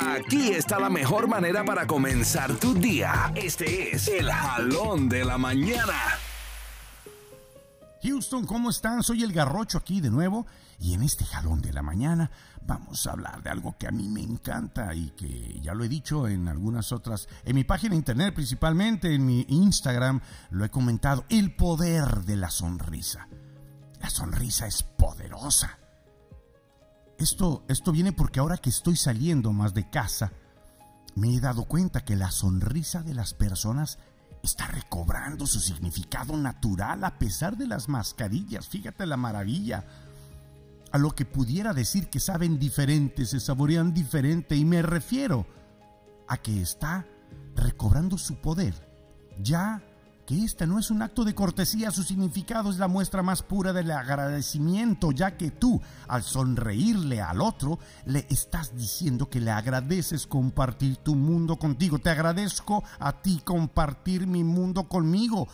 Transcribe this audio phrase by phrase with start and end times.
[0.00, 3.32] Aquí está la mejor manera para comenzar tu día.
[3.34, 5.94] Este es el jalón de la mañana.
[8.04, 9.02] Houston, ¿cómo están?
[9.02, 10.46] Soy el Garrocho aquí de nuevo
[10.78, 12.30] y en este jalón de la mañana
[12.62, 15.88] vamos a hablar de algo que a mí me encanta y que ya lo he
[15.88, 20.20] dicho en algunas otras, en mi página de internet principalmente, en mi Instagram,
[20.50, 23.26] lo he comentado, el poder de la sonrisa.
[24.00, 25.76] La sonrisa es poderosa.
[27.18, 30.32] Esto, esto viene porque ahora que estoy saliendo más de casa,
[31.16, 33.98] me he dado cuenta que la sonrisa de las personas
[34.42, 38.68] está recobrando su significado natural a pesar de las mascarillas.
[38.68, 39.84] Fíjate la maravilla.
[40.92, 45.46] A lo que pudiera decir que saben diferente, se saborean diferente y me refiero
[46.28, 47.04] a que está
[47.56, 48.74] recobrando su poder.
[49.42, 49.82] Ya
[50.28, 53.72] que este no es un acto de cortesía, su significado es la muestra más pura
[53.72, 60.26] del agradecimiento, ya que tú, al sonreírle al otro, le estás diciendo que le agradeces
[60.26, 61.98] compartir tu mundo contigo.
[61.98, 65.48] Te agradezco a ti compartir mi mundo conmigo.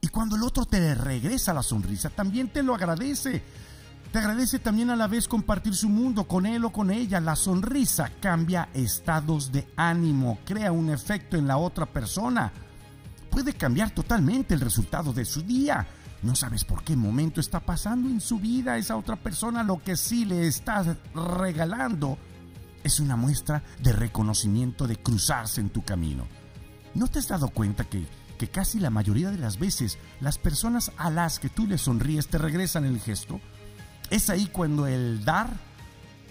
[0.00, 3.40] Y cuando el otro te regresa la sonrisa, también te lo agradece.
[4.10, 7.20] Te agradece también a la vez compartir su mundo con él o con ella.
[7.20, 12.52] La sonrisa cambia estados de ánimo, crea un efecto en la otra persona
[13.32, 15.86] puede cambiar totalmente el resultado de su día.
[16.22, 19.64] No sabes por qué momento está pasando en su vida esa otra persona.
[19.64, 22.18] Lo que sí le estás regalando
[22.84, 26.28] es una muestra de reconocimiento de cruzarse en tu camino.
[26.94, 28.06] ¿No te has dado cuenta que,
[28.38, 32.28] que casi la mayoría de las veces las personas a las que tú le sonríes
[32.28, 33.40] te regresan el gesto?
[34.10, 35.56] Es ahí cuando el dar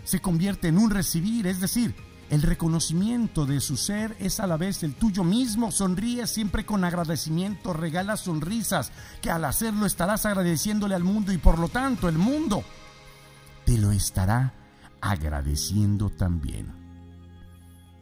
[0.03, 1.95] se convierte en un recibir, es decir,
[2.31, 5.69] el reconocimiento de su ser es a la vez el tuyo mismo.
[5.69, 11.59] Sonríe siempre con agradecimiento, regala sonrisas, que al hacerlo estarás agradeciéndole al mundo y por
[11.59, 12.63] lo tanto el mundo
[13.65, 14.53] te lo estará
[15.01, 16.71] agradeciendo también.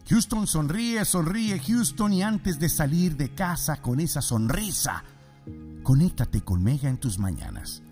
[0.08, 5.02] Houston sonríe, sonríe Houston y antes de salir de casa con esa sonrisa,
[5.82, 7.82] conéctate con Mega en tus mañanas.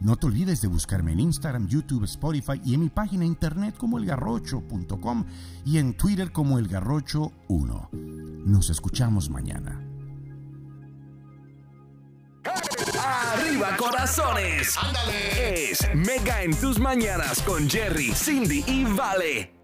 [0.00, 3.98] No te olvides de buscarme en Instagram, YouTube, Spotify y en mi página internet como
[3.98, 5.24] elgarrocho.com
[5.64, 7.90] y en Twitter como elgarrocho1.
[7.92, 9.82] Nos escuchamos mañana.
[13.04, 14.76] Arriba corazones.
[15.38, 19.55] Es Mega en tus mañanas con Jerry, Cindy y Vale.